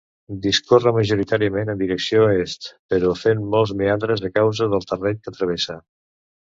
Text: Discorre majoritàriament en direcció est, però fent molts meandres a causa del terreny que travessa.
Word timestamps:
Discorre 0.45 0.93
majoritàriament 0.95 1.69
en 1.73 1.77
direcció 1.83 2.25
est, 2.47 2.71
però 2.95 3.15
fent 3.25 3.47
molts 3.53 3.75
meandres 3.83 4.27
a 4.31 4.35
causa 4.41 4.73
del 4.75 4.93
terreny 4.93 5.25
que 5.27 5.37
travessa. 5.41 5.83